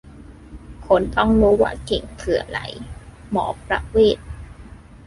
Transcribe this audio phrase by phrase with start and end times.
[0.87, 2.59] "คนต้องรู้ว่าเข่งคืออะไร:
[3.31, 4.19] หมอประเวศ"